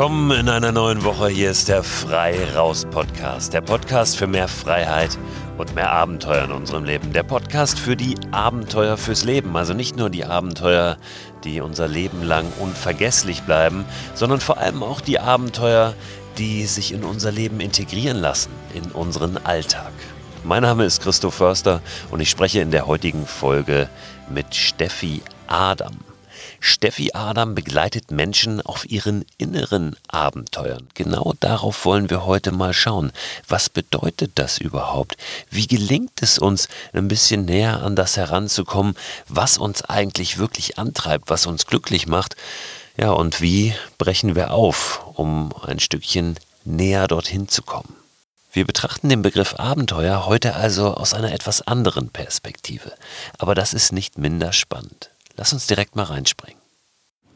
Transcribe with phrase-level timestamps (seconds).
[0.00, 1.28] Willkommen in einer neuen Woche.
[1.28, 3.52] Hier ist der Frei Raus Podcast.
[3.52, 5.18] Der Podcast für mehr Freiheit
[5.58, 7.12] und mehr Abenteuer in unserem Leben.
[7.12, 9.54] Der Podcast für die Abenteuer fürs Leben.
[9.58, 10.96] Also nicht nur die Abenteuer,
[11.44, 15.92] die unser Leben lang unvergesslich bleiben, sondern vor allem auch die Abenteuer,
[16.38, 19.92] die sich in unser Leben integrieren lassen, in unseren Alltag.
[20.44, 23.90] Mein Name ist Christoph Förster und ich spreche in der heutigen Folge
[24.30, 26.09] mit Steffi Adam.
[26.60, 30.86] Steffi Adam begleitet Menschen auf ihren inneren Abenteuern.
[30.94, 33.12] Genau darauf wollen wir heute mal schauen.
[33.48, 35.16] Was bedeutet das überhaupt?
[35.50, 38.94] Wie gelingt es uns, ein bisschen näher an das heranzukommen,
[39.26, 42.36] was uns eigentlich wirklich antreibt, was uns glücklich macht?
[42.96, 47.96] Ja, und wie brechen wir auf, um ein Stückchen näher dorthin zu kommen?
[48.52, 52.92] Wir betrachten den Begriff Abenteuer heute also aus einer etwas anderen Perspektive.
[53.38, 55.10] Aber das ist nicht minder spannend.
[55.36, 56.59] Lass uns direkt mal reinspringen.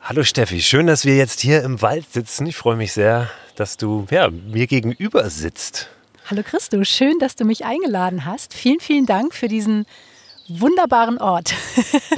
[0.07, 2.47] Hallo Steffi, schön, dass wir jetzt hier im Wald sitzen.
[2.47, 5.89] Ich freue mich sehr, dass du ja, mir gegenüber sitzt.
[6.27, 8.53] Hallo Christo, schön, dass du mich eingeladen hast.
[8.53, 9.87] Vielen, vielen Dank für diesen
[10.47, 11.55] wunderbaren Ort.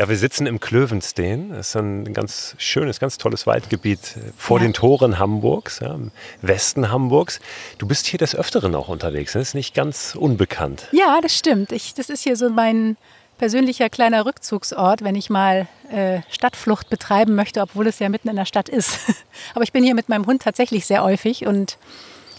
[0.01, 1.51] ja, wir sitzen im Klövenstein.
[1.51, 4.67] Das ist ein ganz schönes, ganz tolles Waldgebiet vor ja.
[4.67, 6.11] den Toren Hamburgs, ja, im
[6.43, 7.39] Westen Hamburgs.
[7.79, 9.35] Du bist hier des Öfteren auch unterwegs.
[9.35, 10.89] Das ist nicht ganz unbekannt.
[10.91, 11.71] Ja, das stimmt.
[11.71, 12.97] Ich, das ist hier so mein
[13.39, 18.37] persönlicher kleiner Rückzugsort, wenn ich mal äh, Stadtflucht betreiben möchte, obwohl es ja mitten in
[18.37, 18.99] der Stadt ist.
[19.55, 21.79] Aber ich bin hier mit meinem Hund tatsächlich sehr häufig und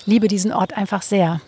[0.05, 1.41] liebe diesen Ort einfach sehr.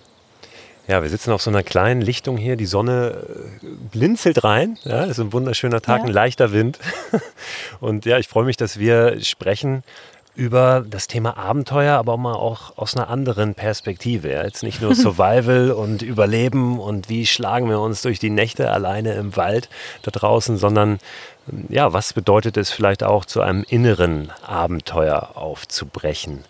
[0.88, 2.56] Ja, wir sitzen auf so einer kleinen Lichtung hier.
[2.56, 3.28] Die Sonne
[3.62, 4.80] äh, blinzelt rein.
[4.86, 6.06] Ja, ist ein wunderschöner Tag, ja.
[6.06, 6.80] ein leichter Wind.
[7.80, 9.84] Und ja, ich freue mich, dass wir sprechen
[10.40, 14.32] über das Thema Abenteuer, aber mal auch aus einer anderen Perspektive.
[14.32, 14.44] Ja.
[14.44, 19.14] Jetzt nicht nur Survival und Überleben und wie schlagen wir uns durch die Nächte alleine
[19.16, 19.70] im Wald
[20.04, 21.00] da draußen, sondern
[21.68, 26.46] ja, was bedeutet es vielleicht auch zu einem inneren Abenteuer aufzubrechen?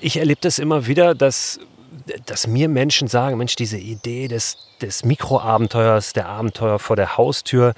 [0.00, 1.58] Ich erlebe das immer wieder, dass
[2.26, 7.74] dass mir Menschen sagen, Mensch, diese Idee des, des Mikroabenteuers, der Abenteuer vor der Haustür,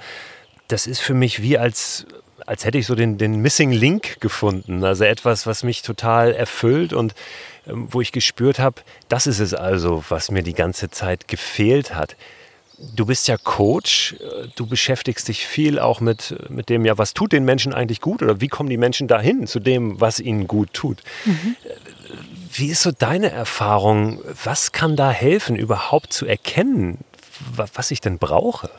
[0.67, 2.07] das ist für mich wie als
[2.45, 4.83] als hätte ich so den, den Missing Link gefunden.
[4.83, 7.15] Also etwas, was mich total erfüllt und
[7.67, 11.95] ähm, wo ich gespürt habe, das ist es also, was mir die ganze Zeit gefehlt
[11.95, 12.15] hat.
[12.93, 14.15] Du bist ja Coach,
[14.55, 18.21] du beschäftigst dich viel auch mit, mit dem, ja, was tut den Menschen eigentlich gut
[18.21, 21.01] oder wie kommen die Menschen dahin zu dem, was ihnen gut tut.
[21.23, 21.55] Mhm.
[22.51, 24.21] Wie ist so deine Erfahrung?
[24.43, 26.99] Was kann da helfen, überhaupt zu erkennen,
[27.55, 28.69] was ich denn brauche?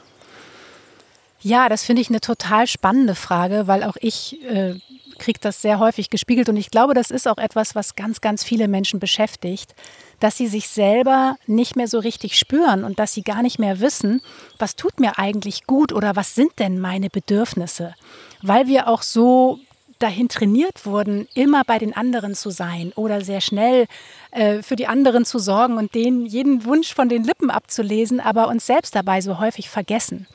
[1.40, 4.74] Ja, das finde ich eine total spannende Frage, weil auch ich äh,
[5.18, 8.44] kriege das sehr häufig gespiegelt und ich glaube, das ist auch etwas, was ganz, ganz
[8.44, 9.74] viele Menschen beschäftigt,
[10.20, 13.80] dass sie sich selber nicht mehr so richtig spüren und dass sie gar nicht mehr
[13.80, 14.22] wissen,
[14.58, 17.94] was tut mir eigentlich gut oder was sind denn meine Bedürfnisse,
[18.42, 19.60] weil wir auch so
[19.98, 23.86] dahin trainiert wurden, immer bei den anderen zu sein oder sehr schnell
[24.30, 28.48] äh, für die anderen zu sorgen und denen jeden Wunsch von den Lippen abzulesen, aber
[28.48, 30.26] uns selbst dabei so häufig vergessen.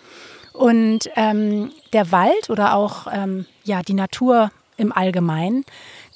[0.54, 5.64] Und ähm, der Wald oder auch ähm, ja, die Natur im Allgemeinen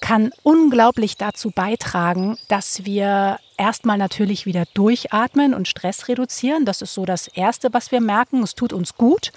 [0.01, 6.65] kann unglaublich dazu beitragen, dass wir erstmal natürlich wieder durchatmen und Stress reduzieren.
[6.65, 8.43] Das ist so das Erste, was wir merken.
[8.43, 9.31] Es tut uns gut.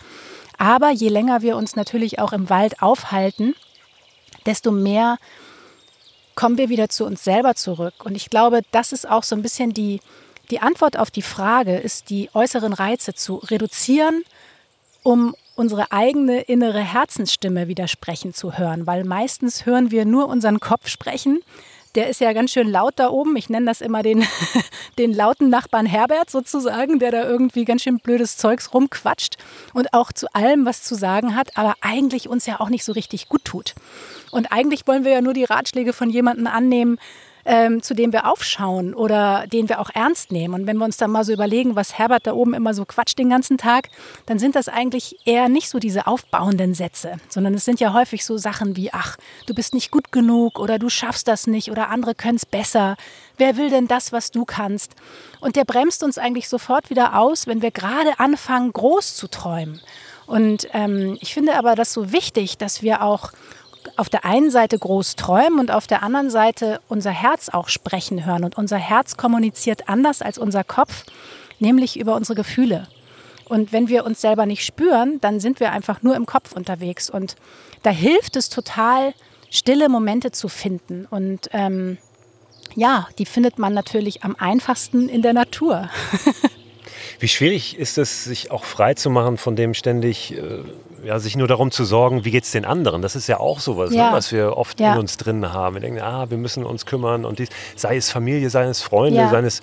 [0.56, 3.54] Aber je länger wir uns natürlich auch im Wald aufhalten,
[4.44, 5.19] desto mehr
[6.34, 7.94] kommen wir wieder zu uns selber zurück.
[8.04, 10.00] Und ich glaube, das ist auch so ein bisschen die,
[10.50, 14.22] die Antwort auf die Frage, ist die äußeren Reize zu reduzieren
[15.03, 20.88] um unsere eigene innere Herzensstimme widersprechen zu hören, weil meistens hören wir nur unseren Kopf
[20.88, 21.41] sprechen.
[21.94, 23.34] Der ist ja ganz schön laut da oben.
[23.37, 24.25] Ich nenne das immer den,
[24.98, 29.37] den lauten Nachbarn Herbert sozusagen, der da irgendwie ganz schön blödes Zeugs rumquatscht
[29.75, 32.93] und auch zu allem was zu sagen hat, aber eigentlich uns ja auch nicht so
[32.93, 33.75] richtig gut tut.
[34.31, 36.99] Und eigentlich wollen wir ja nur die Ratschläge von jemandem annehmen,
[37.48, 40.52] ähm, zu dem wir aufschauen oder den wir auch ernst nehmen.
[40.52, 43.18] Und wenn wir uns dann mal so überlegen, was Herbert da oben immer so quatscht
[43.18, 43.88] den ganzen Tag,
[44.26, 48.26] dann sind das eigentlich eher nicht so diese aufbauenden Sätze, sondern es sind ja häufig
[48.26, 49.16] so Sachen wie, ach,
[49.46, 52.96] du bist nicht gut genug oder du schaffst das nicht oder andere können es besser.
[53.38, 54.92] Wer will denn das, was du kannst?
[55.40, 59.80] Und der bremst uns eigentlich sofort wieder aus, wenn wir gerade anfangen, groß zu träumen.
[60.26, 63.32] Und ähm, ich finde aber das so wichtig, dass wir auch
[63.98, 68.24] auf der einen Seite groß träumen und auf der anderen Seite unser Herz auch sprechen
[68.24, 68.44] hören.
[68.44, 71.04] Und unser Herz kommuniziert anders als unser Kopf,
[71.58, 72.88] nämlich über unsere Gefühle.
[73.46, 77.10] Und wenn wir uns selber nicht spüren, dann sind wir einfach nur im Kopf unterwegs.
[77.10, 77.36] Und
[77.82, 79.14] da hilft es total,
[79.50, 81.06] stille Momente zu finden.
[81.10, 81.98] Und ähm,
[82.76, 85.88] ja, die findet man natürlich am einfachsten in der Natur.
[87.20, 90.62] Wie schwierig ist es, sich auch frei zu machen von dem ständig äh,
[91.04, 93.02] ja, sich nur darum zu sorgen, wie geht es den anderen.
[93.02, 94.10] Das ist ja auch sowas, Ja.
[94.10, 94.92] ne, was wir oft Ja.
[94.94, 95.74] in uns drin haben.
[95.76, 99.18] Wir denken, ah, wir müssen uns kümmern und dies, sei es Familie, sei es Freunde,
[99.20, 99.28] Ja.
[99.30, 99.60] seien es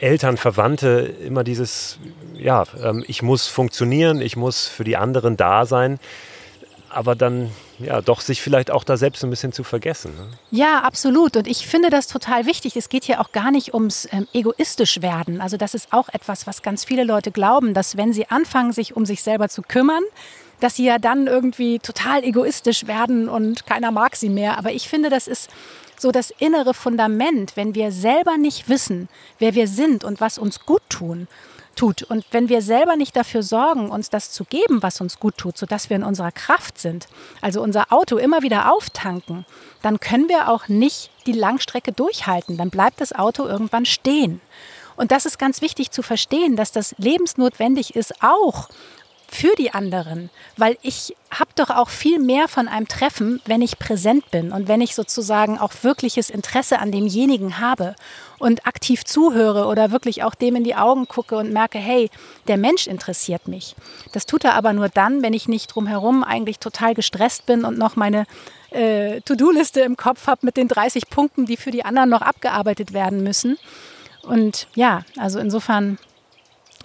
[0.00, 1.98] Eltern, Verwandte, immer dieses,
[2.34, 5.98] ja, ähm, ich muss funktionieren, ich muss für die anderen da sein,
[6.88, 10.12] aber dann ja doch sich vielleicht auch da selbst ein bisschen zu vergessen.
[10.16, 10.26] Ne?
[10.50, 11.36] Ja, absolut.
[11.36, 12.76] Und ich finde das total wichtig.
[12.76, 15.40] Es geht hier auch gar nicht ums ähm, egoistisch werden.
[15.40, 18.96] Also das ist auch etwas, was ganz viele Leute glauben, dass wenn sie anfangen, sich
[18.96, 20.02] um sich selber zu kümmern,
[20.60, 24.58] dass sie ja dann irgendwie total egoistisch werden und keiner mag sie mehr.
[24.58, 25.50] Aber ich finde, das ist
[25.98, 29.08] so das innere Fundament, wenn wir selber nicht wissen,
[29.38, 31.28] wer wir sind und was uns gut tun,
[31.76, 32.02] tut.
[32.02, 35.56] Und wenn wir selber nicht dafür sorgen, uns das zu geben, was uns gut tut,
[35.56, 37.06] sodass wir in unserer Kraft sind,
[37.40, 39.46] also unser Auto immer wieder auftanken,
[39.82, 42.56] dann können wir auch nicht die Langstrecke durchhalten.
[42.56, 44.40] Dann bleibt das Auto irgendwann stehen.
[44.96, 48.68] Und das ist ganz wichtig zu verstehen, dass das lebensnotwendig ist, auch
[49.32, 53.78] für die anderen, weil ich habe doch auch viel mehr von einem Treffen, wenn ich
[53.78, 57.94] präsent bin und wenn ich sozusagen auch wirkliches Interesse an demjenigen habe
[58.40, 62.10] und aktiv zuhöre oder wirklich auch dem in die Augen gucke und merke, hey,
[62.48, 63.76] der Mensch interessiert mich.
[64.12, 67.78] Das tut er aber nur dann, wenn ich nicht drumherum eigentlich total gestresst bin und
[67.78, 68.26] noch meine
[68.70, 72.92] äh, To-Do-Liste im Kopf habe mit den 30 Punkten, die für die anderen noch abgearbeitet
[72.92, 73.58] werden müssen.
[74.22, 75.98] Und ja, also insofern,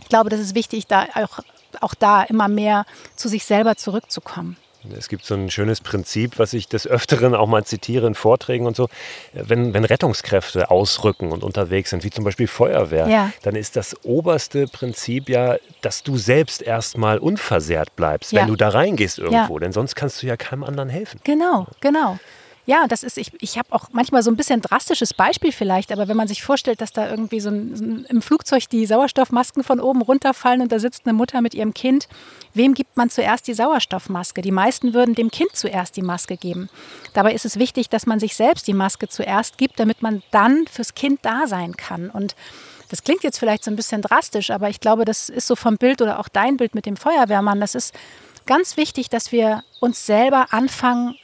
[0.02, 1.40] ich glaube, das ist wichtig, da auch
[1.82, 2.86] auch da immer mehr
[3.16, 4.58] zu sich selber zurückzukommen.
[4.96, 8.68] Es gibt so ein schönes Prinzip, was ich des Öfteren auch mal zitiere in Vorträgen
[8.68, 8.88] und so.
[9.34, 13.32] Wenn, wenn Rettungskräfte ausrücken und unterwegs sind, wie zum Beispiel Feuerwehr, Ja.
[13.42, 18.42] dann ist das oberste Prinzip ja, dass du selbst erstmal unversehrt bleibst, Ja.
[18.42, 19.58] wenn du da reingehst irgendwo.
[19.58, 21.20] Denn sonst kannst du ja keinem anderen helfen.
[21.24, 22.20] Genau, genau.
[22.68, 26.08] Ja, das ist, ich, ich habe auch manchmal so ein bisschen drastisches Beispiel vielleicht, aber
[26.08, 29.64] wenn man sich vorstellt, dass da irgendwie so, ein, so ein, im Flugzeug die Sauerstoffmasken
[29.64, 32.08] von oben runterfallen und da sitzt eine Mutter mit ihrem Kind,
[32.56, 34.42] wem gibt man zuerst die Sauerstoffmaske?
[34.42, 36.70] Die meisten würden dem Kind zuerst die Maske geben.
[37.14, 40.66] Dabei ist es wichtig, dass man sich selbst die Maske zuerst gibt, damit man dann
[40.66, 42.10] fürs Kind da sein kann.
[42.10, 42.36] Und
[42.90, 45.78] das klingt jetzt vielleicht so ein bisschen drastisch, aber ich glaube, das ist so vom
[45.78, 47.60] Bild oder auch dein Bild mit dem Feuerwehrmann.
[47.60, 47.94] Das ist
[48.48, 51.16] ganz wichtig, dass wir uns selber anfangen,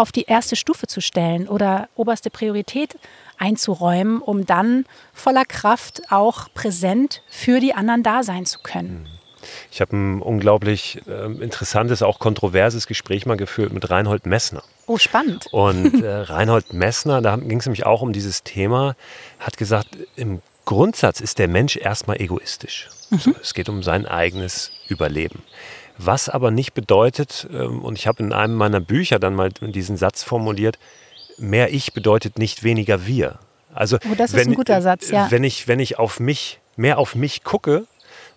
[0.00, 2.96] auf die erste Stufe zu stellen oder oberste Priorität
[3.38, 9.06] einzuräumen, um dann voller Kraft auch präsent für die anderen da sein zu können.
[9.70, 14.62] Ich habe ein unglaublich äh, interessantes, auch kontroverses Gespräch mal geführt mit Reinhold Messner.
[14.86, 15.46] Oh, spannend.
[15.50, 18.96] Und äh, Reinhold Messner, da ging es nämlich auch um dieses Thema,
[19.38, 22.88] hat gesagt, im Grundsatz ist der Mensch erstmal egoistisch.
[23.10, 25.42] So, es geht um sein eigenes Überleben.
[26.02, 29.96] Was aber nicht bedeutet, ähm, und ich habe in einem meiner Bücher dann mal diesen
[29.96, 30.78] Satz formuliert,
[31.36, 33.38] mehr ich bedeutet nicht weniger wir.
[33.74, 35.30] Also Oh, das ist ein guter Satz, ja.
[35.30, 37.86] Wenn ich, wenn ich auf mich, mehr auf mich gucke,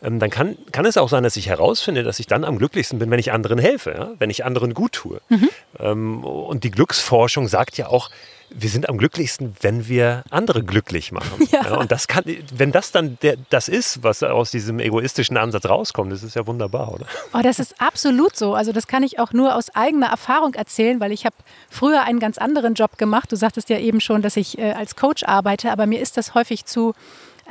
[0.04, 3.00] ähm, dann kann, kann es auch sein, dass ich herausfinde, dass ich dann am glücklichsten
[3.00, 4.12] bin, wenn ich anderen helfe, ja?
[4.20, 5.22] wenn ich anderen gut tue.
[5.30, 5.50] Mhm.
[5.80, 8.10] Ähm, und die Glücksforschung sagt ja auch,
[8.56, 11.48] wir sind am glücklichsten, wenn wir andere glücklich machen.
[11.54, 11.78] Ja.
[11.78, 12.24] und das kann,
[12.56, 16.48] wenn das dann der, das ist, was aus diesem egoistischen Ansatz rauskommt, das ist ja
[16.48, 17.06] wunderbar, oder?
[17.32, 18.56] Oh, das ist absolut so.
[18.56, 21.36] Also das kann ich auch nur aus eigener Erfahrung erzählen, weil ich habe
[21.70, 23.32] früher einen ganz anderen Job gemacht.
[23.32, 26.34] Du sagtest ja eben schon, dass ich äh, als Coach arbeite, aber mir ist das
[26.34, 26.96] häufig zu,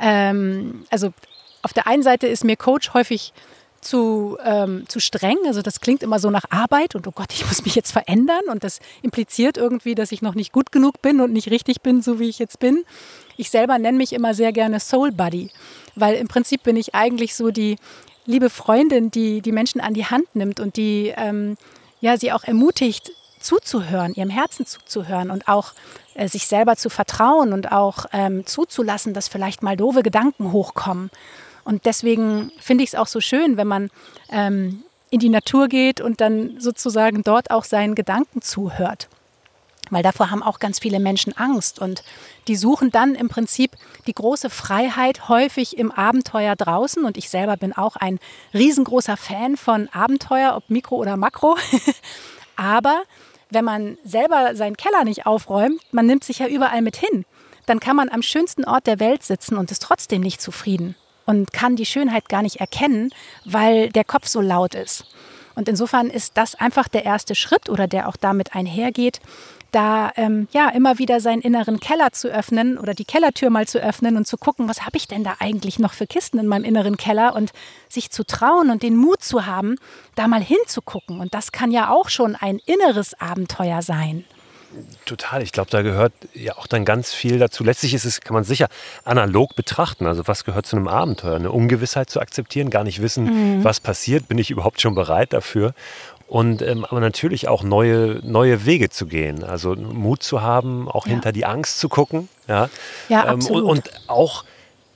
[0.01, 1.13] ähm, also
[1.63, 3.33] auf der einen Seite ist mir Coach häufig
[3.81, 5.37] zu, ähm, zu streng.
[5.45, 8.43] Also das klingt immer so nach Arbeit und oh Gott, ich muss mich jetzt verändern
[8.49, 12.01] und das impliziert irgendwie, dass ich noch nicht gut genug bin und nicht richtig bin,
[12.01, 12.85] so wie ich jetzt bin.
[13.37, 15.49] Ich selber nenne mich immer sehr gerne Soul Buddy,
[15.95, 17.77] weil im Prinzip bin ich eigentlich so die
[18.25, 21.57] liebe Freundin, die die Menschen an die Hand nimmt und die ähm,
[21.99, 25.73] ja, sie auch ermutigt, zuzuhören, ihrem Herzen zuzuhören und auch
[26.15, 31.11] äh, sich selber zu vertrauen und auch ähm, zuzulassen, dass vielleicht mal doofe Gedanken hochkommen.
[31.63, 33.89] Und deswegen finde ich es auch so schön, wenn man
[34.29, 39.07] ähm, in die Natur geht und dann sozusagen dort auch seinen Gedanken zuhört.
[39.89, 42.03] Weil davor haben auch ganz viele Menschen Angst und
[42.47, 43.71] die suchen dann im Prinzip
[44.07, 47.05] die große Freiheit häufig im Abenteuer draußen.
[47.05, 48.19] Und ich selber bin auch ein
[48.53, 51.57] riesengroßer Fan von Abenteuer, ob Mikro oder Makro.
[52.55, 53.03] Aber
[53.51, 57.25] wenn man selber seinen Keller nicht aufräumt, man nimmt sich ja überall mit hin,
[57.67, 61.53] dann kann man am schönsten Ort der Welt sitzen und ist trotzdem nicht zufrieden und
[61.53, 63.11] kann die Schönheit gar nicht erkennen,
[63.45, 65.05] weil der Kopf so laut ist.
[65.55, 69.19] Und insofern ist das einfach der erste Schritt oder der auch damit einhergeht,
[69.73, 73.79] da ähm, ja immer wieder seinen inneren Keller zu öffnen oder die Kellertür mal zu
[73.79, 76.63] öffnen und zu gucken, was habe ich denn da eigentlich noch für Kisten in meinem
[76.63, 77.51] inneren Keller und
[77.89, 79.75] sich zu trauen und den Mut zu haben,
[80.15, 81.19] da mal hinzugucken.
[81.19, 84.25] Und das kann ja auch schon ein inneres Abenteuer sein.
[85.05, 85.41] Total.
[85.41, 87.63] Ich glaube, da gehört ja auch dann ganz viel dazu.
[87.63, 88.67] Letztlich ist es, kann man sicher
[89.03, 90.07] analog betrachten.
[90.07, 91.35] Also was gehört zu einem Abenteuer?
[91.35, 93.63] Eine Ungewissheit zu akzeptieren, gar nicht wissen, mhm.
[93.63, 94.27] was passiert.
[94.27, 95.73] Bin ich überhaupt schon bereit dafür?
[96.27, 99.43] Und ähm, aber natürlich auch neue, neue Wege zu gehen.
[99.43, 101.11] Also Mut zu haben, auch ja.
[101.11, 102.29] hinter die Angst zu gucken.
[102.47, 102.69] Ja,
[103.09, 103.63] ja ähm, absolut.
[103.63, 104.43] Und, und auch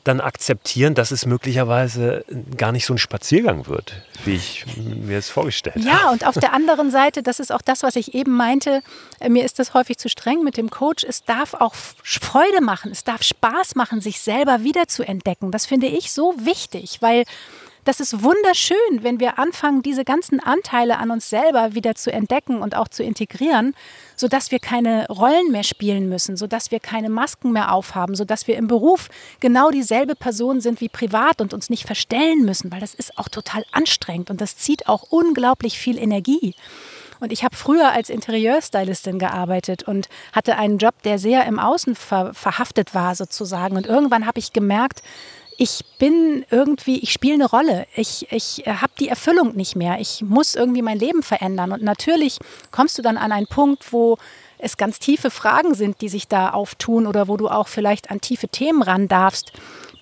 [0.08, 2.24] dann akzeptieren, dass es möglicherweise
[2.56, 3.94] gar nicht so ein Spaziergang wird,
[4.26, 6.04] wie ich mir es vorgestellt ja, habe.
[6.04, 8.82] Ja, und auf der anderen Seite, das ist auch das, was ich eben meinte,
[9.20, 12.92] äh, mir ist das häufig zu streng mit dem Coach, es darf auch Freude machen,
[12.92, 15.52] es darf Spaß machen, sich selber wieder zu entdecken.
[15.52, 17.26] Das finde ich so wichtig, weil
[17.88, 22.62] das ist wunderschön, wenn wir anfangen, diese ganzen Anteile an uns selber wieder zu entdecken
[22.62, 23.76] und auch zu integrieren,
[24.18, 28.58] sodass wir keine Rollen mehr spielen müssen, sodass wir keine Masken mehr aufhaben, sodass wir
[28.58, 29.08] im Beruf
[29.40, 33.30] genau dieselbe Person sind wie privat und uns nicht verstellen müssen, weil das ist auch
[33.30, 36.56] total anstrengend und das zieht auch unglaublich viel Energie.
[37.20, 41.96] Und ich habe früher als Interieurstylistin gearbeitet und hatte einen Job, der sehr im Außen
[41.96, 43.76] ver verhaftet war sozusagen.
[43.76, 45.02] Und irgendwann habe ich gemerkt,
[45.58, 47.88] ich bin irgendwie, ich spiele eine Rolle.
[47.96, 50.00] Ich, ich habe die Erfüllung nicht mehr.
[50.00, 51.72] Ich muss irgendwie mein Leben verändern.
[51.72, 52.38] Und natürlich
[52.70, 54.18] kommst du dann an einen Punkt, wo
[54.60, 58.22] es ganz tiefe Fragen sind, die sich da auftun oder wo du auch vielleicht an
[58.22, 59.52] tiefe Themen ran darfst,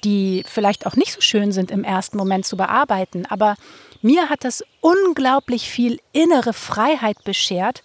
[0.04, 3.26] die vielleicht auch nicht so schön sind im ersten Moment zu bearbeiten.
[3.26, 3.56] Aber
[4.02, 7.82] mir hat das unglaublich viel innere Freiheit beschert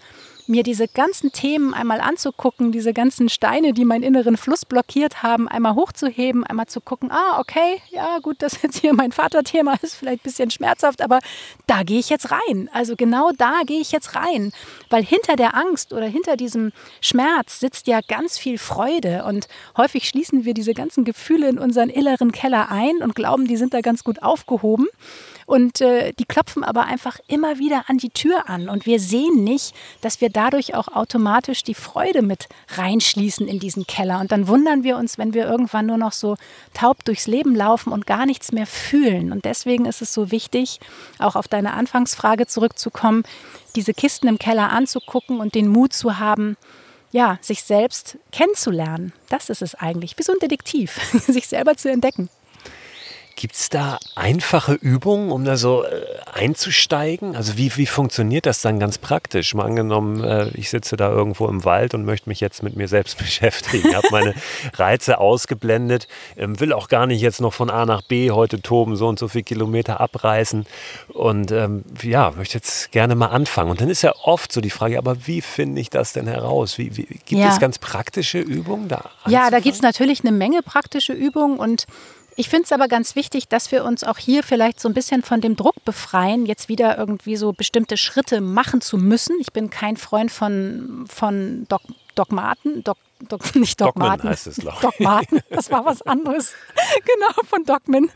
[0.50, 5.48] mir diese ganzen Themen einmal anzugucken, diese ganzen Steine, die meinen inneren Fluss blockiert haben,
[5.48, 9.94] einmal hochzuheben, einmal zu gucken, ah, okay, ja gut, das jetzt hier mein Vaterthema ist
[9.94, 11.20] vielleicht ein bisschen schmerzhaft, aber
[11.66, 12.68] da gehe ich jetzt rein.
[12.72, 14.52] Also genau da gehe ich jetzt rein,
[14.90, 20.08] weil hinter der Angst oder hinter diesem Schmerz sitzt ja ganz viel Freude und häufig
[20.08, 23.80] schließen wir diese ganzen Gefühle in unseren inneren Keller ein und glauben, die sind da
[23.80, 24.88] ganz gut aufgehoben.
[25.50, 28.68] Und äh, die klopfen aber einfach immer wieder an die Tür an.
[28.68, 33.84] Und wir sehen nicht, dass wir dadurch auch automatisch die Freude mit reinschließen in diesen
[33.84, 34.20] Keller.
[34.20, 36.36] Und dann wundern wir uns, wenn wir irgendwann nur noch so
[36.72, 39.32] taub durchs Leben laufen und gar nichts mehr fühlen.
[39.32, 40.78] Und deswegen ist es so wichtig,
[41.18, 43.24] auch auf deine Anfangsfrage zurückzukommen,
[43.74, 46.56] diese Kisten im Keller anzugucken und den Mut zu haben,
[47.10, 49.12] ja, sich selbst kennenzulernen.
[49.28, 52.28] Das ist es eigentlich, wie so ein Detektiv, sich selber zu entdecken.
[53.40, 55.88] Gibt es da einfache Übungen, um da so äh,
[56.30, 57.34] einzusteigen?
[57.34, 59.54] Also wie, wie funktioniert das dann ganz praktisch?
[59.54, 62.86] Mal angenommen, äh, ich sitze da irgendwo im Wald und möchte mich jetzt mit mir
[62.86, 64.34] selbst beschäftigen, habe meine
[64.74, 66.06] Reize ausgeblendet,
[66.36, 69.18] ähm, will auch gar nicht jetzt noch von A nach B heute toben, so und
[69.18, 70.66] so viele Kilometer abreißen
[71.08, 73.70] und ähm, ja, möchte jetzt gerne mal anfangen.
[73.70, 76.76] Und dann ist ja oft so die Frage, aber wie finde ich das denn heraus?
[76.76, 77.48] Wie, wie gibt ja.
[77.48, 79.08] es ganz praktische Übungen da?
[79.26, 81.86] Ja, da gibt es natürlich eine Menge praktische Übungen und
[82.40, 85.22] ich finde es aber ganz wichtig, dass wir uns auch hier vielleicht so ein bisschen
[85.22, 89.36] von dem Druck befreien, jetzt wieder irgendwie so bestimmte Schritte machen zu müssen.
[89.40, 91.82] Ich bin kein Freund von, von Dog
[92.14, 92.96] Dogmaten, Dog
[93.28, 94.12] Dog, nicht Dogmaten.
[94.12, 96.54] Dogmen heißt es, Dogmaten, das war was anderes.
[97.04, 98.10] genau, von Dogmen.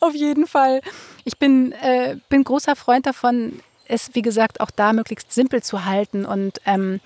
[0.00, 0.82] Auf jeden Fall.
[1.24, 5.86] Ich bin, äh, bin großer Freund davon, es, wie gesagt, auch da möglichst simpel zu
[5.86, 6.26] halten.
[6.26, 7.00] Und ähm,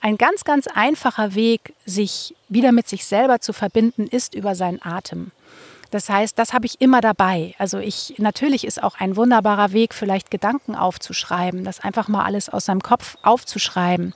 [0.00, 4.80] ein ganz, ganz einfacher Weg, sich wieder mit sich selber zu verbinden, ist über seinen
[4.82, 5.32] Atem.
[5.92, 7.54] Das heißt, das habe ich immer dabei.
[7.58, 12.48] Also ich natürlich ist auch ein wunderbarer Weg, vielleicht Gedanken aufzuschreiben, das einfach mal alles
[12.48, 14.14] aus seinem Kopf aufzuschreiben.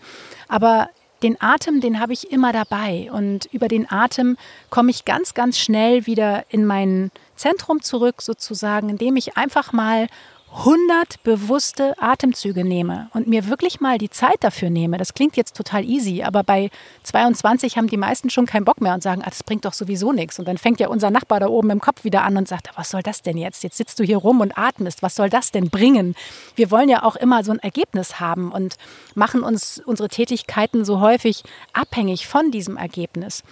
[0.49, 0.89] Aber
[1.23, 3.11] den Atem, den habe ich immer dabei.
[3.13, 4.39] Und über den Atem
[4.71, 10.09] komme ich ganz, ganz schnell wieder in mein Zentrum zurück, sozusagen, indem ich einfach mal
[10.53, 15.55] 100 bewusste Atemzüge nehme und mir wirklich mal die Zeit dafür nehme, das klingt jetzt
[15.55, 16.71] total easy, aber bei
[17.03, 20.13] 22 haben die meisten schon keinen Bock mehr und sagen, ah, das bringt doch sowieso
[20.13, 20.39] nichts.
[20.39, 22.91] Und dann fängt ja unser Nachbar da oben im Kopf wieder an und sagt, was
[22.91, 23.65] soll das denn jetzt?
[23.65, 26.15] Jetzt sitzt du hier rum und atmest, was soll das denn bringen?
[26.55, 28.77] Wir wollen ja auch immer so ein Ergebnis haben und
[29.15, 31.43] machen uns unsere Tätigkeiten so häufig
[31.75, 33.43] abhängig von diesem Ergebnis.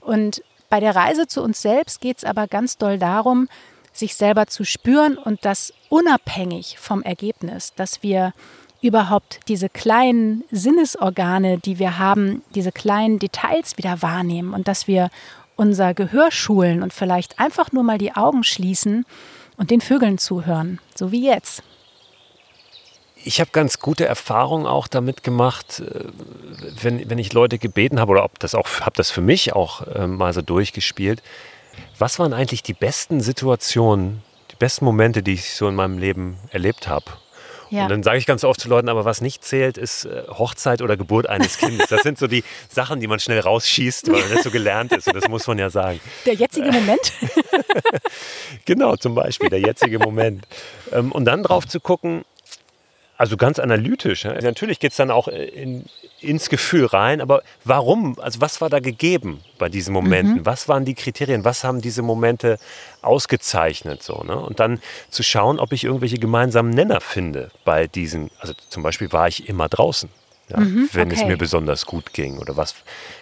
[0.00, 3.48] Und bei der Reise zu uns selbst geht es aber ganz doll darum,
[3.92, 8.32] sich selber zu spüren und das unabhängig vom Ergebnis, dass wir
[8.80, 15.10] überhaupt diese kleinen Sinnesorgane, die wir haben, diese kleinen Details wieder wahrnehmen und dass wir
[15.56, 19.06] unser Gehör schulen und vielleicht einfach nur mal die Augen schließen
[19.56, 21.62] und den Vögeln zuhören, so wie jetzt.
[23.24, 26.06] Ich habe ganz gute Erfahrungen auch damit gemacht, äh,
[26.82, 29.86] wenn, wenn ich Leute gebeten habe oder ob das auch habe das für mich auch
[29.86, 31.22] äh, mal so durchgespielt,
[31.98, 36.38] was waren eigentlich die besten Situationen, die besten Momente, die ich so in meinem Leben
[36.50, 37.06] erlebt habe?
[37.72, 37.84] Ja.
[37.84, 40.82] Und dann sage ich ganz oft zu Leuten, aber was nicht zählt, ist äh, Hochzeit
[40.82, 41.88] oder Geburt eines Kindes.
[41.88, 45.08] Das sind so die Sachen, die man schnell rausschießt, weil man nicht so gelernt ist.
[45.08, 45.98] Und das muss man ja sagen.
[46.26, 47.12] Der jetzige Moment?
[48.66, 50.46] genau, zum Beispiel der jetzige Moment.
[50.92, 52.26] Ähm, und dann drauf zu gucken,
[53.22, 54.24] also ganz analytisch.
[54.24, 55.84] Natürlich geht es dann auch in,
[56.20, 57.20] ins Gefühl rein.
[57.20, 58.18] Aber warum?
[58.18, 60.38] Also was war da gegeben bei diesen Momenten?
[60.38, 60.46] Mhm.
[60.46, 61.44] Was waren die Kriterien?
[61.44, 62.58] Was haben diese Momente
[63.00, 64.02] ausgezeichnet?
[64.02, 64.36] So, ne?
[64.36, 68.32] Und dann zu schauen, ob ich irgendwelche gemeinsamen Nenner finde bei diesen.
[68.40, 70.08] Also zum Beispiel war ich immer draußen.
[70.48, 71.20] Ja, mhm, wenn okay.
[71.20, 72.74] es mir besonders gut ging oder was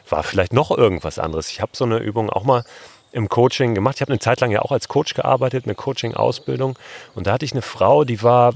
[0.09, 1.50] war vielleicht noch irgendwas anderes.
[1.50, 2.64] Ich habe so eine Übung auch mal
[3.12, 3.97] im Coaching gemacht.
[3.97, 6.78] Ich habe eine Zeit lang ja auch als Coach gearbeitet, eine Coaching-Ausbildung.
[7.14, 8.54] Und da hatte ich eine Frau, die war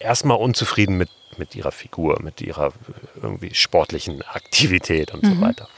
[0.00, 2.72] erstmal unzufrieden mit, mit ihrer Figur, mit ihrer
[3.22, 5.34] irgendwie sportlichen Aktivität und mhm.
[5.34, 5.68] so weiter.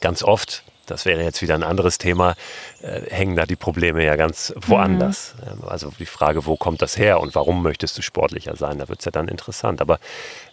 [0.00, 2.34] Ganz oft, das wäre jetzt wieder ein anderes Thema,
[2.82, 5.34] äh, hängen da die Probleme ja ganz woanders.
[5.56, 5.68] Mhm.
[5.68, 9.00] Also die Frage, wo kommt das her und warum möchtest du sportlicher sein, da wird
[9.00, 9.80] es ja dann interessant.
[9.80, 9.98] Aber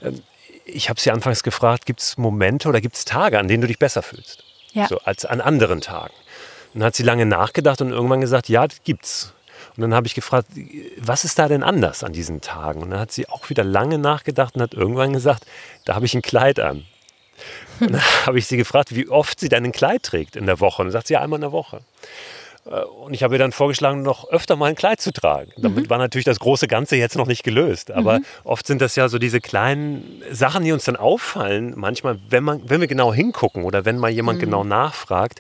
[0.02, 0.12] äh,
[0.66, 3.68] ich habe sie anfangs gefragt, gibt es Momente oder gibt es Tage, an denen du
[3.68, 4.44] dich besser fühlst?
[4.74, 4.88] Ja.
[4.88, 6.14] So, als an anderen Tagen.
[6.74, 9.34] Und dann hat sie lange nachgedacht und irgendwann gesagt, ja, das gibt's.
[9.80, 10.50] Und dann habe ich gefragt,
[10.98, 12.82] was ist da denn anders an diesen Tagen?
[12.82, 15.46] Und dann hat sie auch wieder lange nachgedacht und hat irgendwann gesagt,
[15.86, 16.84] da habe ich ein Kleid an.
[17.80, 20.60] Und dann habe ich sie gefragt, wie oft sie denn ein Kleid trägt in der
[20.60, 20.82] Woche.
[20.82, 21.80] Und dann sagt sie, ja, einmal in der Woche.
[22.66, 25.54] Äh, und ich habe ihr dann vorgeschlagen, noch öfter mal ein Kleid zu tragen.
[25.56, 25.90] Damit mhm.
[25.90, 27.92] war natürlich das große Ganze jetzt noch nicht gelöst.
[27.92, 28.26] Aber mhm.
[28.44, 31.72] oft sind das ja so diese kleinen Sachen, die uns dann auffallen.
[31.78, 34.44] Manchmal, wenn, man, wenn wir genau hingucken oder wenn mal jemand mhm.
[34.44, 35.40] genau nachfragt,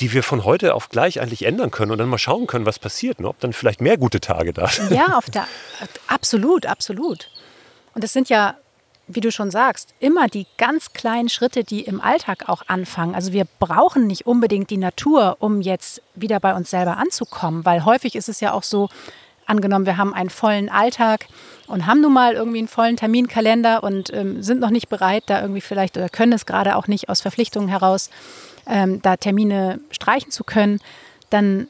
[0.00, 2.78] die wir von heute auf gleich eigentlich ändern können und dann mal schauen können, was
[2.78, 3.28] passiert, ne?
[3.28, 4.90] ob dann vielleicht mehr gute Tage da sind.
[4.90, 5.46] Ja, auf der,
[6.06, 7.30] absolut, absolut.
[7.94, 8.56] Und es sind ja,
[9.06, 13.14] wie du schon sagst, immer die ganz kleinen Schritte, die im Alltag auch anfangen.
[13.14, 17.84] Also wir brauchen nicht unbedingt die Natur, um jetzt wieder bei uns selber anzukommen, weil
[17.84, 18.88] häufig ist es ja auch so,
[19.46, 21.26] angenommen, wir haben einen vollen Alltag
[21.66, 25.40] und haben nun mal irgendwie einen vollen Terminkalender und ähm, sind noch nicht bereit, da
[25.40, 28.10] irgendwie vielleicht oder können es gerade auch nicht aus Verpflichtungen heraus
[28.66, 30.80] ähm, da Termine streichen zu können,
[31.30, 31.68] dann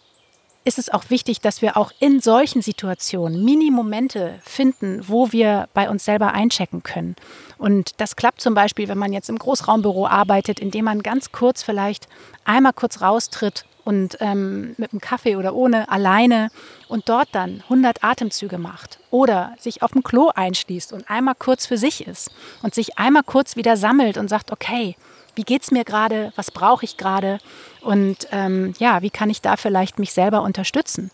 [0.64, 5.90] ist es auch wichtig, dass wir auch in solchen Situationen Mini-Momente finden, wo wir bei
[5.90, 7.16] uns selber einchecken können.
[7.58, 11.62] Und das klappt zum Beispiel, wenn man jetzt im Großraumbüro arbeitet, indem man ganz kurz
[11.62, 12.08] vielleicht
[12.44, 16.48] einmal kurz raustritt und ähm, mit einem Kaffee oder ohne alleine
[16.88, 21.66] und dort dann 100 Atemzüge macht oder sich auf dem Klo einschließt und einmal kurz
[21.66, 22.30] für sich ist
[22.62, 24.96] und sich einmal kurz wieder sammelt und sagt, okay,
[25.34, 27.38] wie geht es mir gerade, was brauche ich gerade
[27.80, 31.10] und ähm, ja, wie kann ich da vielleicht mich selber unterstützen.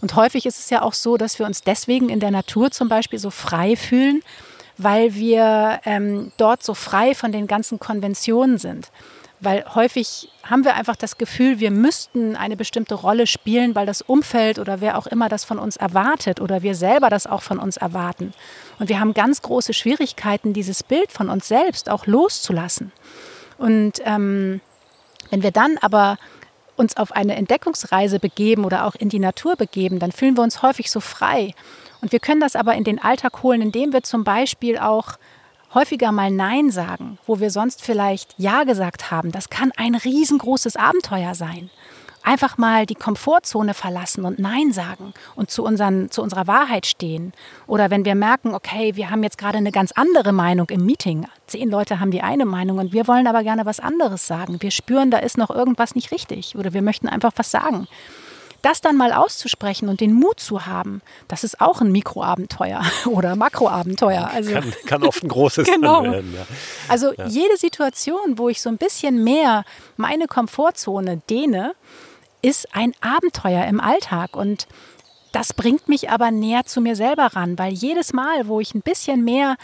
[0.00, 2.88] Und häufig ist es ja auch so, dass wir uns deswegen in der Natur zum
[2.88, 4.22] Beispiel so frei fühlen,
[4.76, 8.90] weil wir ähm, dort so frei von den ganzen Konventionen sind.
[9.38, 14.00] Weil häufig haben wir einfach das Gefühl, wir müssten eine bestimmte Rolle spielen, weil das
[14.00, 17.58] Umfeld oder wer auch immer das von uns erwartet oder wir selber das auch von
[17.58, 18.34] uns erwarten.
[18.78, 22.92] Und wir haben ganz große Schwierigkeiten, dieses Bild von uns selbst auch loszulassen.
[23.62, 24.60] Und ähm,
[25.30, 26.18] wenn wir dann aber
[26.74, 30.62] uns auf eine Entdeckungsreise begeben oder auch in die Natur begeben, dann fühlen wir uns
[30.62, 31.54] häufig so frei.
[32.00, 35.10] Und wir können das aber in den Alltag holen, indem wir zum Beispiel auch
[35.74, 39.30] häufiger mal Nein sagen, wo wir sonst vielleicht Ja gesagt haben.
[39.30, 41.70] Das kann ein riesengroßes Abenteuer sein
[42.22, 47.32] einfach mal die Komfortzone verlassen und Nein sagen und zu, unseren, zu unserer Wahrheit stehen.
[47.66, 51.26] Oder wenn wir merken, okay, wir haben jetzt gerade eine ganz andere Meinung im Meeting.
[51.46, 54.60] Zehn Leute haben die eine Meinung und wir wollen aber gerne was anderes sagen.
[54.60, 57.86] Wir spüren, da ist noch irgendwas nicht richtig oder wir möchten einfach was sagen.
[58.62, 63.34] Das dann mal auszusprechen und den Mut zu haben, das ist auch ein Mikroabenteuer oder
[63.34, 64.30] Makroabenteuer.
[64.32, 66.04] Also, kann, kann oft ein großes genau.
[66.04, 66.32] werden.
[66.34, 66.46] Ja.
[66.88, 67.26] Also ja.
[67.26, 69.64] jede Situation, wo ich so ein bisschen mehr
[69.96, 71.74] meine Komfortzone dehne,
[72.42, 74.66] ist ein Abenteuer im Alltag und
[75.32, 78.82] das bringt mich aber näher zu mir selber ran, weil jedes Mal, wo ich ein
[78.82, 79.56] bisschen mehr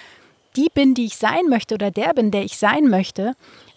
[0.56, 3.34] die bin, die ich sein möchte oder der bin, der ich sein möchte,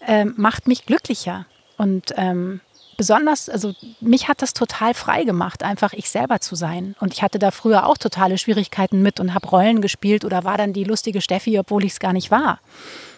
[0.08, 1.46] äh, macht mich glücklicher.
[1.78, 2.62] Und ähm,
[2.98, 6.96] besonders, also mich hat das total frei gemacht, einfach ich selber zu sein.
[7.00, 10.58] Und ich hatte da früher auch totale Schwierigkeiten mit und habe Rollen gespielt oder war
[10.58, 12.60] dann die lustige Steffi, obwohl ich es gar nicht war.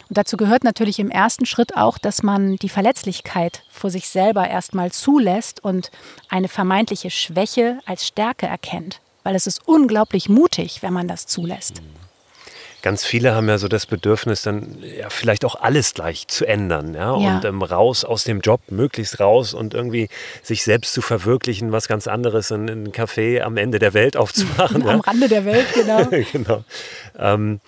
[0.09, 4.47] Und dazu gehört natürlich im ersten Schritt auch, dass man die Verletzlichkeit vor sich selber
[4.47, 5.91] erstmal zulässt und
[6.29, 8.99] eine vermeintliche Schwäche als Stärke erkennt.
[9.23, 11.81] Weil es ist unglaublich mutig, wenn man das zulässt.
[12.83, 16.93] Ganz viele haben ja so das Bedürfnis, dann ja, vielleicht auch alles gleich zu ändern.
[16.93, 17.17] Ja?
[17.17, 17.35] ja.
[17.35, 20.09] Und ähm, raus aus dem Job, möglichst raus und irgendwie
[20.41, 24.81] sich selbst zu verwirklichen, was ganz anderes, in ein Café am Ende der Welt aufzumachen.
[24.87, 25.01] am ja?
[25.01, 26.05] Rande der Welt, genau.
[26.33, 26.63] genau.
[27.17, 27.61] Ähm,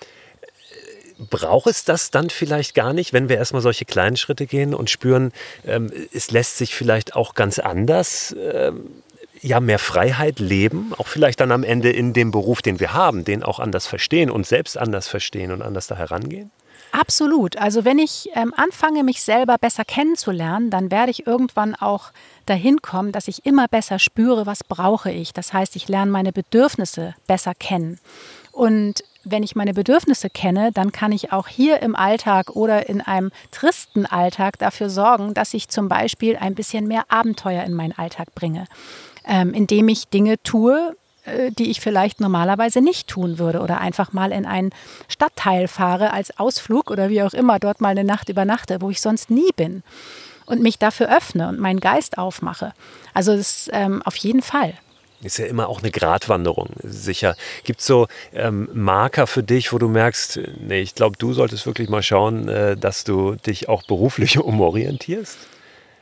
[1.18, 4.90] braucht es das dann vielleicht gar nicht, wenn wir erstmal solche kleinen Schritte gehen und
[4.90, 5.32] spüren,
[5.66, 9.02] ähm, es lässt sich vielleicht auch ganz anders, ähm,
[9.42, 13.24] ja, mehr Freiheit leben, auch vielleicht dann am Ende in dem Beruf, den wir haben,
[13.24, 16.50] den auch anders verstehen und selbst anders verstehen und anders da herangehen?
[16.92, 17.58] Absolut.
[17.58, 22.10] Also wenn ich ähm, anfange, mich selber besser kennenzulernen, dann werde ich irgendwann auch
[22.46, 25.32] dahin kommen, dass ich immer besser spüre, was brauche ich.
[25.32, 27.98] Das heißt, ich lerne meine Bedürfnisse besser kennen.
[28.52, 33.00] Und wenn ich meine Bedürfnisse kenne, dann kann ich auch hier im Alltag oder in
[33.00, 37.92] einem tristen Alltag dafür sorgen, dass ich zum Beispiel ein bisschen mehr Abenteuer in meinen
[37.92, 38.66] Alltag bringe,
[39.26, 44.12] ähm, indem ich Dinge tue, äh, die ich vielleicht normalerweise nicht tun würde oder einfach
[44.12, 44.70] mal in einen
[45.08, 49.00] Stadtteil fahre als Ausflug oder wie auch immer dort mal eine Nacht übernachte, wo ich
[49.00, 49.82] sonst nie bin
[50.46, 52.72] und mich dafür öffne und meinen Geist aufmache.
[53.12, 54.74] Also das ähm, auf jeden Fall.
[55.22, 57.36] Ist ja immer auch eine Gratwanderung, sicher.
[57.64, 61.66] Gibt es so ähm, Marker für dich, wo du merkst, nee, ich glaube, du solltest
[61.66, 65.38] wirklich mal schauen, äh, dass du dich auch beruflich umorientierst?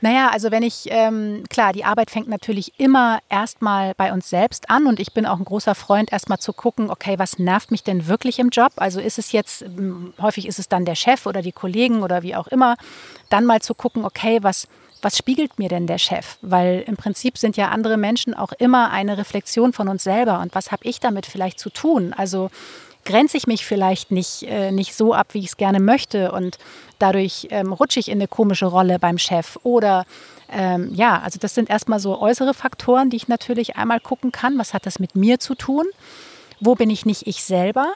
[0.05, 4.69] Naja, also wenn ich, ähm, klar, die Arbeit fängt natürlich immer erstmal bei uns selbst
[4.69, 7.85] an und ich bin auch ein großer Freund, erstmal zu gucken, okay, was nervt mich
[7.85, 8.73] denn wirklich im Job?
[8.77, 12.23] Also ist es jetzt, ähm, häufig ist es dann der Chef oder die Kollegen oder
[12.23, 12.77] wie auch immer,
[13.31, 14.69] dann mal zu gucken, okay, was,
[15.05, 16.39] was spiegelt mir denn der Chef?
[16.41, 20.41] Weil im Prinzip sind ja andere Menschen auch immer eine Reflexion von uns selber.
[20.41, 22.15] Und was habe ich damit vielleicht zu tun?
[22.17, 22.51] Also
[23.05, 26.33] grenze ich mich vielleicht nicht, äh, nicht so ab, wie ich es gerne möchte.
[26.33, 26.59] Und
[26.99, 29.59] dadurch ähm, rutsche ich in eine komische Rolle beim Chef.
[29.63, 30.07] Oder
[30.51, 34.59] ähm, ja, also das sind erstmal so äußere Faktoren, die ich natürlich einmal gucken kann,
[34.59, 35.85] was hat das mit mir zu tun,
[36.61, 37.93] wo bin ich nicht ich selber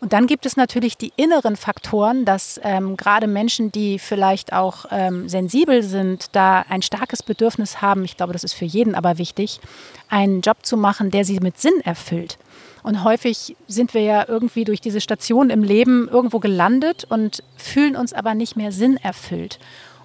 [0.00, 4.86] und dann gibt es natürlich die inneren Faktoren, dass ähm, gerade Menschen, die vielleicht auch
[4.90, 9.18] ähm, sensibel sind, da ein starkes Bedürfnis haben, ich glaube, das ist für jeden aber
[9.18, 9.60] wichtig,
[10.08, 12.38] einen Job zu machen, der sie mit Sinn erfüllt.
[12.82, 17.94] Und häufig sind wir ja irgendwie durch diese Station im Leben irgendwo gelandet und fühlen
[17.94, 19.58] uns aber nicht mehr Sinn erfüllt.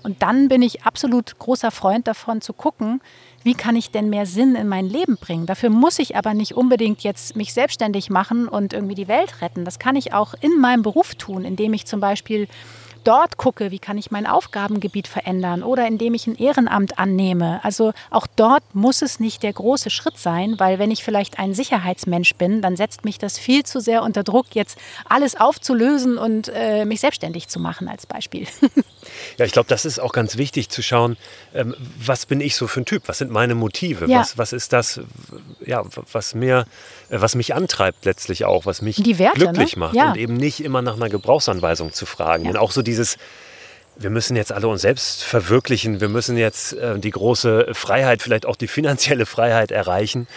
[0.06, 3.02] Und dann bin ich absolut großer Freund davon zu gucken,
[3.42, 5.48] wie kann ich denn mehr Sinn in mein Leben bringen?
[5.48, 9.66] Dafür muss ich aber nicht unbedingt jetzt mich selbstständig machen und irgendwie die Welt retten.
[9.66, 12.48] Das kann ich auch in meinem Beruf tun, indem ich zum Beispiel
[13.04, 17.60] dort gucke, wie kann ich mein Aufgabengebiet verändern oder indem ich ein Ehrenamt annehme.
[17.64, 21.54] Also auch dort muss es nicht der große Schritt sein, weil wenn ich vielleicht ein
[21.54, 26.52] Sicherheitsmensch bin, dann setzt mich das viel zu sehr unter Druck, jetzt alles aufzulösen und
[26.54, 28.48] äh, mich selbstständig zu machen als Beispiel.
[29.38, 31.18] Ja, ich glaube, das ist auch ganz wichtig zu schauen,
[31.54, 33.04] ähm, was bin ich so für ein Typ?
[33.08, 34.06] Was sind meine Motive?
[34.10, 34.20] Ja.
[34.20, 35.00] Was, was ist das,
[35.66, 36.66] ja, was mir,
[37.10, 39.80] äh, was mich antreibt letztlich auch, was mich Werte, glücklich ne?
[39.80, 40.10] macht ja.
[40.10, 42.46] und eben nicht immer nach einer Gebrauchsanweisung zu fragen.
[42.46, 42.52] Ja.
[42.52, 43.18] Und auch so dieses,
[43.98, 48.46] wir müssen jetzt alle uns selbst verwirklichen, wir müssen jetzt äh, die große Freiheit, vielleicht
[48.46, 50.28] auch die finanzielle Freiheit erreichen,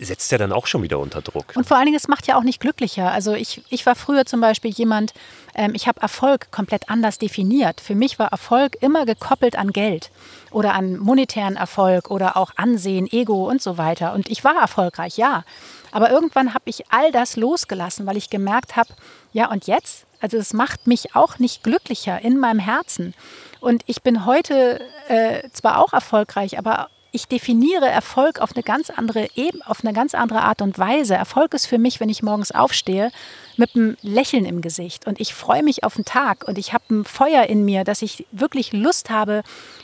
[0.00, 1.52] setzt ja dann auch schon wieder unter Druck.
[1.54, 3.10] Und vor allen Dingen, es macht ja auch nicht glücklicher.
[3.10, 5.12] Also ich, ich war früher zum Beispiel jemand,
[5.54, 7.80] ähm, ich habe Erfolg komplett anders definiert.
[7.80, 10.10] Für mich war Erfolg immer gekoppelt an Geld
[10.50, 14.12] oder an monetären Erfolg oder auch Ansehen, Ego und so weiter.
[14.14, 15.44] Und ich war erfolgreich, ja.
[15.90, 18.90] Aber irgendwann habe ich all das losgelassen, weil ich gemerkt habe,
[19.32, 20.04] ja und jetzt?
[20.20, 23.14] Also es macht mich auch nicht glücklicher in meinem Herzen.
[23.60, 28.90] Und ich bin heute äh, zwar auch erfolgreich, aber ich definiere Erfolg auf eine ganz
[28.90, 31.14] andere Ebene, auf eine ganz andere Art und Weise.
[31.14, 33.10] Erfolg ist für mich, wenn ich morgens aufstehe,
[33.56, 36.84] mit einem Lächeln im Gesicht und ich freue mich auf den Tag und ich habe
[36.90, 39.42] ein Feuer in mir, dass ich wirklich Lust habe,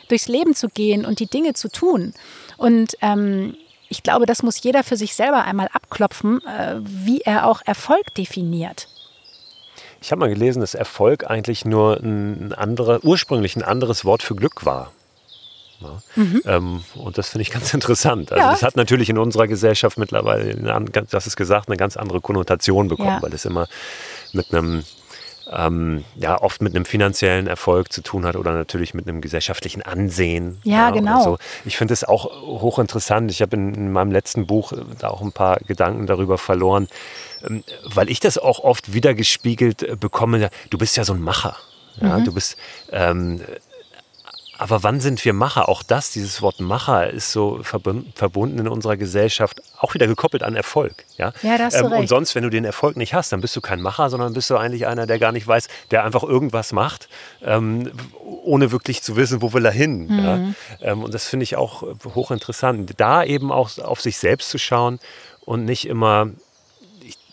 [0.08, 2.12] durchs Leben zu gehen und die Dinge zu tun.
[2.56, 3.56] Und ähm,
[3.88, 8.14] ich glaube, das muss jeder für sich selber einmal abklopfen, äh, wie er auch Erfolg
[8.14, 8.88] definiert.
[10.04, 14.34] Ich habe mal gelesen, dass Erfolg eigentlich nur ein anderer, ursprünglich ein anderes Wort für
[14.34, 14.92] Glück war.
[15.80, 16.02] Ja.
[16.14, 16.42] Mhm.
[16.44, 18.30] Ähm, und das finde ich ganz interessant.
[18.30, 18.50] Also ja.
[18.50, 20.56] das hat natürlich in unserer Gesellschaft mittlerweile,
[21.10, 23.22] das ist gesagt, eine ganz andere Konnotation bekommen, ja.
[23.22, 23.66] weil es immer
[24.34, 24.84] mit einem
[25.50, 29.82] ähm, ja, oft mit einem finanziellen Erfolg zu tun hat oder natürlich mit einem gesellschaftlichen
[29.82, 30.58] Ansehen.
[30.64, 31.22] Ja, ja genau.
[31.22, 31.38] So.
[31.64, 33.30] Ich finde es auch hochinteressant.
[33.30, 36.88] Ich habe in, in, meinem letzten Buch da auch ein paar Gedanken darüber verloren,
[37.46, 40.50] ähm, weil ich das auch oft wieder gespiegelt äh, bekomme.
[40.70, 41.56] Du bist ja so ein Macher.
[42.00, 42.24] Ja, mhm.
[42.24, 42.56] Du bist
[42.90, 43.40] ähm,
[44.58, 45.68] aber wann sind wir Macher?
[45.68, 50.54] Auch das, dieses Wort Macher, ist so verbunden in unserer Gesellschaft, auch wieder gekoppelt an
[50.54, 51.04] Erfolg.
[51.16, 51.92] Ja, ja da hast du ähm.
[51.92, 54.50] Und sonst, wenn du den Erfolg nicht hast, dann bist du kein Macher, sondern bist
[54.50, 57.08] du eigentlich einer, der gar nicht weiß, der einfach irgendwas macht,
[57.42, 57.90] ähm,
[58.22, 60.06] ohne wirklich zu wissen, wo will er hin.
[60.06, 60.24] Mhm.
[60.24, 60.90] Ja?
[60.92, 62.92] Ähm, und das finde ich auch hochinteressant.
[62.98, 65.00] Da eben auch auf sich selbst zu schauen
[65.44, 66.28] und nicht immer,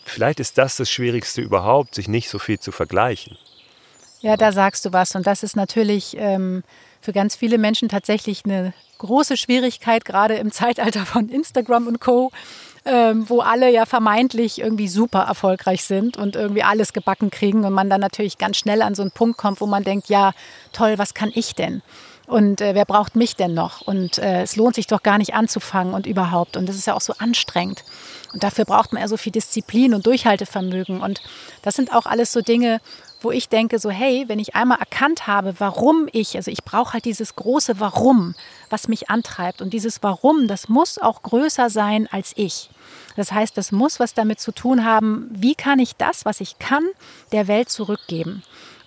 [0.04, 3.38] vielleicht ist das das Schwierigste überhaupt, sich nicht so viel zu vergleichen.
[4.22, 5.14] Ja, da sagst du was.
[5.14, 6.62] Und das ist natürlich ähm,
[7.02, 12.30] für ganz viele Menschen tatsächlich eine große Schwierigkeit, gerade im Zeitalter von Instagram und Co.,
[12.84, 17.72] ähm, wo alle ja vermeintlich irgendwie super erfolgreich sind und irgendwie alles gebacken kriegen und
[17.72, 20.32] man dann natürlich ganz schnell an so einen Punkt kommt, wo man denkt, ja,
[20.72, 21.82] toll, was kann ich denn?
[22.26, 23.82] Und äh, wer braucht mich denn noch?
[23.82, 26.56] Und äh, es lohnt sich doch gar nicht anzufangen und überhaupt.
[26.56, 27.84] Und das ist ja auch so anstrengend.
[28.32, 31.00] Und dafür braucht man ja so viel Disziplin und Durchhaltevermögen.
[31.00, 31.20] Und
[31.62, 32.80] das sind auch alles so Dinge,
[33.24, 36.94] wo ich denke, so hey, wenn ich einmal erkannt habe, warum ich, also ich brauche
[36.94, 38.34] halt dieses große Warum,
[38.70, 39.62] was mich antreibt.
[39.62, 42.70] Und dieses Warum, das muss auch größer sein als ich.
[43.16, 46.58] Das heißt, das muss was damit zu tun haben, wie kann ich das, was ich
[46.58, 46.84] kann,
[47.32, 48.42] der Welt zurückgeben.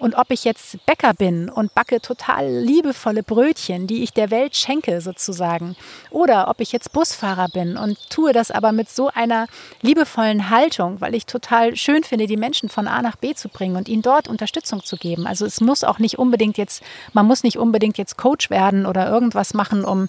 [0.06, 4.56] Und ob ich jetzt Bäcker bin und backe total liebevolle Brötchen, die ich der Welt
[4.56, 5.76] schenke sozusagen,
[6.12, 9.48] oder ob ich jetzt Busfahrer bin und tue das aber mit so einer
[9.82, 13.78] liebevollen Haltung, weil ich total schön finde, die Menschen von A nach B zu bringen
[13.78, 15.26] und ihnen dort Unterstützung zu geben.
[15.26, 19.10] Also es muss auch nicht unbedingt jetzt, man muss nicht unbedingt jetzt Coach werden oder
[19.10, 20.08] irgendwas machen, um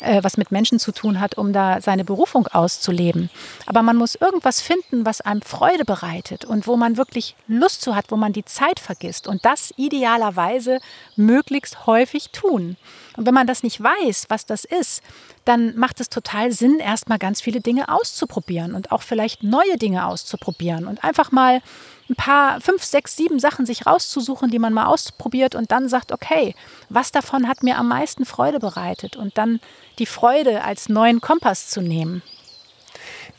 [0.00, 3.30] äh, was mit Menschen zu tun hat, um da seine Berufung auszuleben.
[3.66, 7.94] Aber man muss irgendwas finden, was einem Freude bereitet und wo man wirklich Lust zu
[7.94, 10.80] hat, wo man die Zeit vergisst und das idealerweise
[11.16, 12.76] möglichst häufig tun.
[13.16, 15.02] Und wenn man das nicht weiß, was das ist,
[15.44, 20.06] dann macht es total Sinn, erstmal ganz viele Dinge auszuprobieren und auch vielleicht neue Dinge
[20.06, 21.62] auszuprobieren und einfach mal
[22.08, 26.12] ein paar, fünf, sechs, sieben Sachen sich rauszusuchen, die man mal ausprobiert und dann sagt,
[26.12, 26.54] okay,
[26.88, 29.60] was davon hat mir am meisten Freude bereitet und dann
[29.98, 32.22] die Freude als neuen Kompass zu nehmen.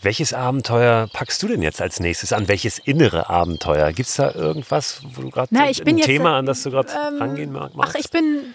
[0.01, 2.47] Welches Abenteuer packst du denn jetzt als nächstes an?
[2.47, 3.91] Welches innere Abenteuer?
[3.93, 7.17] Gibt es da irgendwas, wo du gerade ein jetzt, Thema, an das du gerade ähm,
[7.17, 7.75] rangehen magst?
[7.79, 8.53] Ach, ich bin,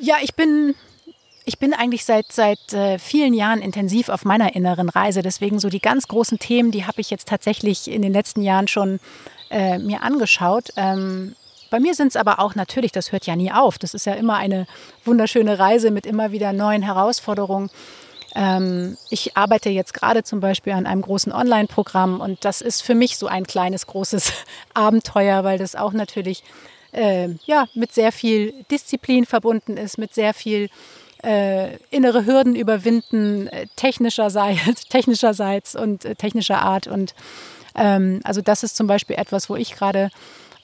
[0.00, 0.74] ja, ich bin,
[1.44, 5.22] ich bin eigentlich seit, seit äh, vielen Jahren intensiv auf meiner inneren Reise.
[5.22, 8.68] Deswegen so die ganz großen Themen, die habe ich jetzt tatsächlich in den letzten Jahren
[8.68, 9.00] schon
[9.50, 10.70] äh, mir angeschaut.
[10.76, 11.34] Ähm,
[11.70, 13.78] bei mir sind es aber auch natürlich, das hört ja nie auf.
[13.78, 14.66] Das ist ja immer eine
[15.06, 17.70] wunderschöne Reise mit immer wieder neuen Herausforderungen.
[18.34, 22.94] Ähm, ich arbeite jetzt gerade zum Beispiel an einem großen Online-Programm und das ist für
[22.94, 24.32] mich so ein kleines, großes
[24.74, 26.42] Abenteuer, weil das auch natürlich
[26.92, 30.68] äh, ja, mit sehr viel Disziplin verbunden ist, mit sehr viel
[31.22, 36.86] äh, innere Hürden überwinden, äh, technischerseits, technischerseits und äh, technischer Art.
[36.86, 37.14] Und
[37.74, 40.10] ähm, also das ist zum Beispiel etwas, wo ich gerade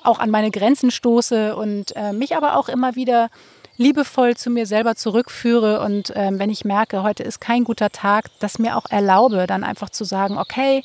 [0.02, 3.30] auch an meine Grenzen stoße und äh, mich aber auch immer wieder
[3.78, 8.26] liebevoll zu mir selber zurückführe und ähm, wenn ich merke, heute ist kein guter Tag,
[8.40, 10.84] das mir auch erlaube, dann einfach zu sagen, okay,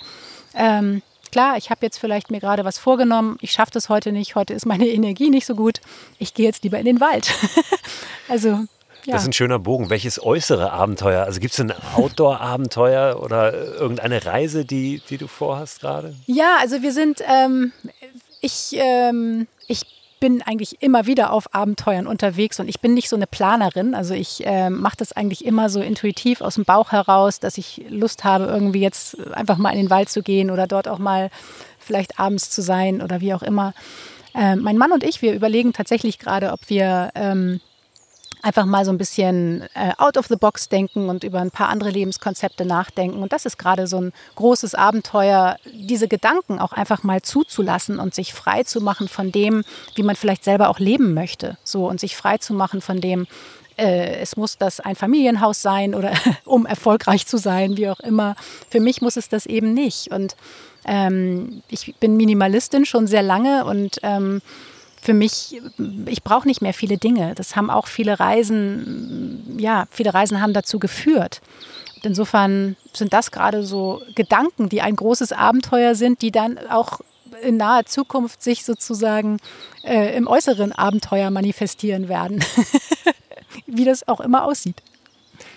[0.53, 1.01] ähm,
[1.31, 4.53] klar, ich habe jetzt vielleicht mir gerade was vorgenommen, ich schaffe das heute nicht, heute
[4.53, 5.81] ist meine Energie nicht so gut,
[6.19, 7.33] ich gehe jetzt lieber in den Wald.
[8.29, 8.59] also
[9.05, 9.15] ja.
[9.15, 9.89] Das ist ein schöner Bogen.
[9.89, 11.25] Welches äußere Abenteuer?
[11.25, 16.15] Also gibt es ein Outdoor-Abenteuer oder irgendeine Reise, die, die du vorhast gerade?
[16.25, 17.73] Ja, also wir sind, ähm,
[18.39, 19.81] ich, ähm, ich
[20.23, 23.93] bin eigentlich immer wieder auf Abenteuern unterwegs und ich bin nicht so eine Planerin.
[23.93, 27.83] Also ich äh, mache das eigentlich immer so intuitiv aus dem Bauch heraus, dass ich
[27.89, 31.29] Lust habe, irgendwie jetzt einfach mal in den Wald zu gehen oder dort auch mal
[31.77, 33.73] vielleicht abends zu sein oder wie auch immer.
[34.33, 37.59] Äh, mein Mann und ich, wir überlegen tatsächlich gerade, ob wir ähm,
[38.43, 41.69] einfach mal so ein bisschen äh, out of the box denken und über ein paar
[41.69, 43.23] andere Lebenskonzepte nachdenken.
[43.23, 48.13] Und das ist gerade so ein großes Abenteuer, diese Gedanken auch einfach mal zuzulassen und
[48.13, 49.63] sich frei zu machen von dem,
[49.95, 51.57] wie man vielleicht selber auch leben möchte.
[51.63, 53.27] So und sich frei zu machen von dem,
[53.77, 56.11] äh, es muss das ein Familienhaus sein oder
[56.45, 58.35] um erfolgreich zu sein, wie auch immer.
[58.69, 60.11] Für mich muss es das eben nicht.
[60.11, 60.35] Und
[60.85, 64.41] ähm, ich bin Minimalistin schon sehr lange und ähm,
[65.03, 65.61] für mich,
[66.05, 67.35] ich brauche nicht mehr viele Dinge.
[67.35, 71.41] Das haben auch viele Reisen, ja, viele Reisen haben dazu geführt.
[71.95, 77.01] Und insofern sind das gerade so Gedanken, die ein großes Abenteuer sind, die dann auch
[77.41, 79.39] in naher Zukunft sich sozusagen
[79.83, 82.43] äh, im äußeren Abenteuer manifestieren werden.
[83.67, 84.81] wie das auch immer aussieht.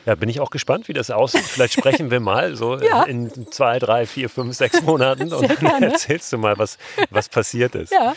[0.06, 1.42] Ja, bin ich auch gespannt, wie das aussieht.
[1.42, 3.02] Vielleicht sprechen wir mal so ja.
[3.02, 6.78] in zwei, drei, vier, fünf, sechs Monaten und dann erzählst du mal, was,
[7.10, 7.92] was passiert ist.
[7.92, 8.14] Ja.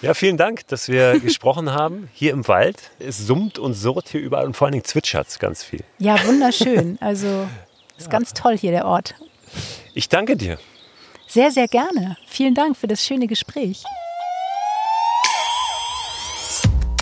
[0.00, 2.08] Ja, vielen Dank, dass wir gesprochen haben.
[2.12, 2.90] Hier im Wald.
[2.98, 5.80] Es summt und surrt hier überall und vor allen Dingen zwitschert es ganz viel.
[5.98, 6.98] Ja, wunderschön.
[7.00, 7.48] Also
[7.98, 8.10] ist ja.
[8.10, 9.14] ganz toll hier der Ort.
[9.94, 10.58] Ich danke dir.
[11.26, 12.16] Sehr, sehr gerne.
[12.26, 13.84] Vielen Dank für das schöne Gespräch.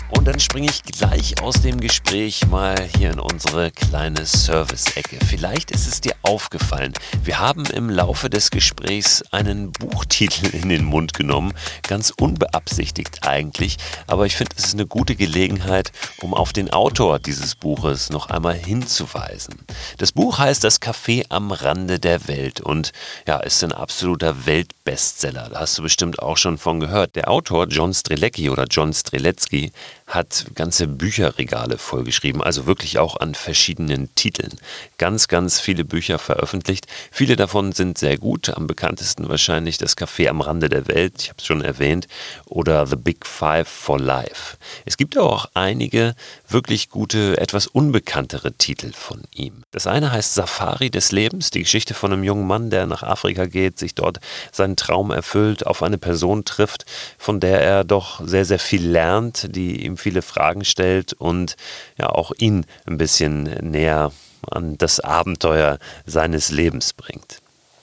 [0.09, 5.17] Und dann springe ich gleich aus dem Gespräch mal hier in unsere kleine Service-Ecke.
[5.25, 6.93] Vielleicht ist es dir aufgefallen,
[7.23, 13.77] wir haben im Laufe des Gesprächs einen Buchtitel in den Mund genommen, ganz unbeabsichtigt eigentlich,
[14.07, 15.91] aber ich finde, es ist eine gute Gelegenheit,
[16.21, 19.55] um auf den Autor dieses Buches noch einmal hinzuweisen.
[19.97, 22.91] Das Buch heißt Das Café am Rande der Welt und
[23.27, 25.49] ja, ist ein absoluter Weltbestseller.
[25.49, 27.15] Da hast du bestimmt auch schon von gehört.
[27.15, 29.71] Der Autor John Strelecki oder John Streletzky
[30.07, 34.53] hat ganze Bücherregale vollgeschrieben, also wirklich auch an verschiedenen Titeln.
[34.97, 36.87] Ganz, ganz viele Bücher veröffentlicht.
[37.11, 38.49] Viele davon sind sehr gut.
[38.49, 42.07] Am bekanntesten wahrscheinlich Das Café am Rande der Welt, ich habe es schon erwähnt,
[42.45, 44.57] oder The Big Five for Life.
[44.85, 46.15] Es gibt aber auch einige
[46.47, 49.63] wirklich gute, etwas unbekanntere Titel von ihm.
[49.71, 53.45] Das eine heißt Safari des Lebens, die Geschichte von einem jungen Mann, der nach Afrika
[53.45, 54.19] geht, sich dort
[54.53, 56.85] seinen Traum erfüllt, auf eine Person trifft,
[57.17, 61.55] von der er doch sehr, sehr viel lernt, die ihm viele Fragen stellt und
[61.97, 64.11] ja auch ihn ein bisschen näher
[64.49, 67.41] an das Abenteuer seines Lebens bringt.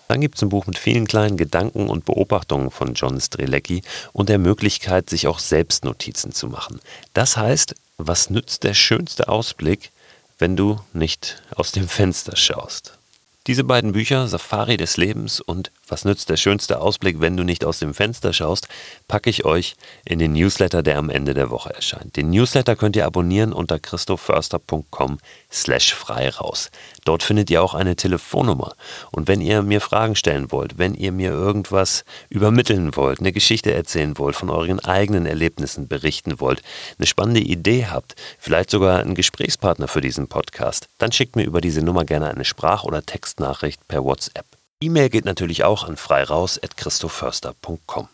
[0.09, 4.29] Dann gibt es ein Buch mit vielen kleinen Gedanken und Beobachtungen von John Strelecki und
[4.29, 6.81] der Möglichkeit, sich auch selbst Notizen zu machen.
[7.15, 9.91] Das heißt, was nützt der schönste Ausblick,
[10.39, 12.99] wenn du nicht aus dem Fenster schaust?
[13.47, 17.65] Diese beiden Bücher, Safari des Lebens und Was nützt der schönste Ausblick, wenn du nicht
[17.65, 18.67] aus dem Fenster schaust,
[19.07, 22.17] packe ich euch in den Newsletter, der am Ende der Woche erscheint.
[22.17, 25.19] Den Newsletter könnt ihr abonnieren unter christoförster.com
[25.53, 26.73] slash frei raus.
[27.05, 28.75] Dort findet ihr auch eine Telefonnummer.
[29.13, 33.73] Und wenn ihr mir Fragen stellen wollt, wenn ihr mir irgendwas übermitteln wollt, eine Geschichte
[33.73, 36.61] erzählen wollt, von euren eigenen Erlebnissen berichten wollt,
[36.99, 41.61] eine spannende Idee habt, vielleicht sogar einen Gesprächspartner für diesen Podcast, dann schickt mir über
[41.61, 44.54] diese Nummer gerne eine Sprach- oder Textnachricht per WhatsApp.
[44.85, 48.09] E-Mail geht natürlich auch an freiraus.christoförster.com.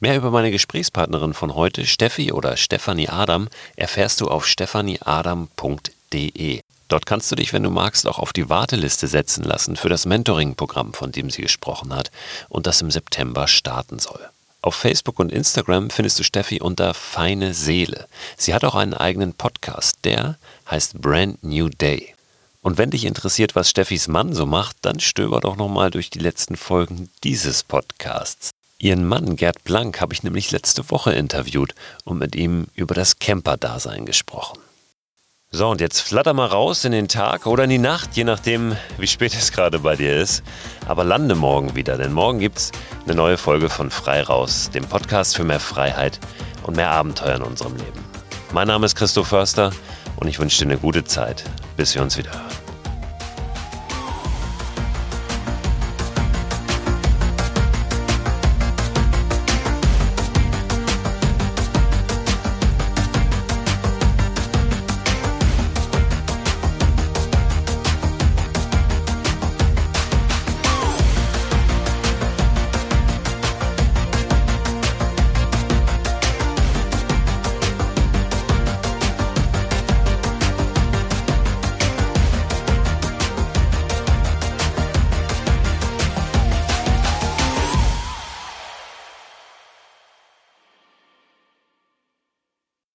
[0.00, 6.60] Mehr über meine Gesprächspartnerin von heute, Steffi oder Stefanie Adam, erfährst du auf stephanieadam.de.
[6.88, 10.06] Dort kannst du dich, wenn du magst, auch auf die Warteliste setzen lassen für das
[10.06, 12.10] Mentoring-Programm, von dem sie gesprochen hat
[12.48, 14.28] und das im September starten soll.
[14.60, 18.06] Auf Facebook und Instagram findest du Steffi unter Feine Seele.
[18.36, 20.36] Sie hat auch einen eigenen Podcast, der
[20.70, 22.14] heißt Brand New Day.
[22.62, 26.18] Und wenn dich interessiert, was Steffis Mann so macht, dann stöber doch nochmal durch die
[26.18, 28.50] letzten Folgen dieses Podcasts.
[28.78, 33.18] Ihren Mann Gerd Blank habe ich nämlich letzte Woche interviewt und mit ihm über das
[33.18, 34.58] Camper-Dasein gesprochen.
[35.50, 38.76] So, und jetzt flatter mal raus in den Tag oder in die Nacht, je nachdem,
[38.98, 40.42] wie spät es gerade bei dir ist.
[40.86, 42.72] Aber lande morgen wieder, denn morgen gibt es
[43.04, 46.20] eine neue Folge von Frei Raus, dem Podcast für mehr Freiheit
[46.62, 48.04] und mehr Abenteuer in unserem Leben.
[48.52, 49.72] Mein Name ist Christoph Förster
[50.16, 51.44] und ich wünsche dir eine gute Zeit,
[51.80, 52.69] bis wir uns wieder hören.